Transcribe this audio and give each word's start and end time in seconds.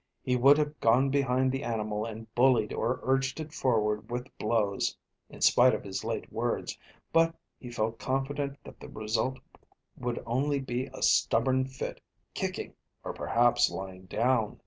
He 0.23 0.35
would 0.35 0.57
have 0.57 0.79
gone 0.79 1.11
behind 1.11 1.51
the 1.51 1.63
animal 1.63 2.05
and 2.05 2.33
bullied 2.33 2.73
or 2.73 3.01
urged 3.03 3.39
it 3.39 3.53
forward 3.53 4.09
with 4.09 4.35
blows, 4.39 4.97
in 5.29 5.41
spite 5.41 5.75
of 5.75 5.83
his 5.83 6.03
late 6.03 6.33
words, 6.33 6.75
but 7.13 7.35
he 7.59 7.69
felt 7.69 7.99
confident 7.99 8.57
that 8.63 8.79
the 8.79 8.89
result 8.89 9.37
would 9.95 10.23
only 10.25 10.59
be 10.59 10.87
a 10.87 11.03
stubborn 11.03 11.67
fit, 11.67 12.01
kicking 12.33 12.73
or 13.03 13.13
perhaps 13.13 13.69
lying 13.69 14.05
down. 14.05 14.57